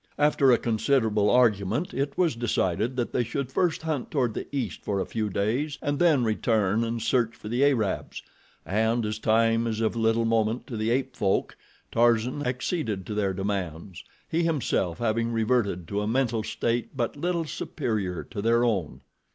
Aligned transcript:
After 0.17 0.51
a 0.51 0.57
considerable 0.57 1.29
argument 1.29 1.93
it 1.93 2.17
was 2.17 2.35
decided 2.35 2.95
that 2.95 3.13
they 3.13 3.23
should 3.23 3.51
first 3.51 3.83
hunt 3.83 4.09
toward 4.09 4.33
the 4.33 4.47
east 4.51 4.83
for 4.83 4.99
a 4.99 5.05
few 5.05 5.29
days 5.29 5.77
and 5.79 5.99
then 5.99 6.23
return 6.23 6.83
and 6.83 6.99
search 6.99 7.35
for 7.35 7.49
the 7.49 7.63
Arabs, 7.63 8.23
and 8.65 9.05
as 9.05 9.19
time 9.19 9.67
is 9.67 9.79
of 9.79 9.95
little 9.95 10.25
moment 10.25 10.65
to 10.65 10.75
the 10.75 10.89
ape 10.89 11.15
folk, 11.15 11.55
Tarzan 11.91 12.41
acceded 12.47 13.05
to 13.05 13.13
their 13.13 13.31
demands, 13.31 14.03
he, 14.27 14.41
himself, 14.41 14.97
having 14.97 15.31
reverted 15.31 15.87
to 15.89 16.01
a 16.01 16.07
mental 16.07 16.41
state 16.41 16.97
but 16.97 17.15
little 17.15 17.45
superior 17.45 18.23
to 18.23 18.41
their 18.41 18.63
own. 18.63 19.01